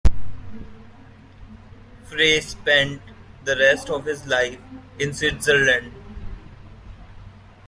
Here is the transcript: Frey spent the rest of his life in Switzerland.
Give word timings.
Frey 2.05 2.39
spent 2.39 3.03
the 3.43 3.55
rest 3.55 3.91
of 3.91 4.03
his 4.05 4.25
life 4.25 4.59
in 4.97 5.13
Switzerland. 5.13 5.93